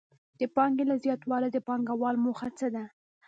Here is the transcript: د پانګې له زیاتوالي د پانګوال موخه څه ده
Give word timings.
د 0.39 0.41
پانګې 0.55 0.83
له 0.89 0.95
زیاتوالي 1.03 1.49
د 1.51 1.57
پانګوال 1.67 2.15
موخه 2.25 2.49
څه 2.57 2.67
ده 2.75 2.83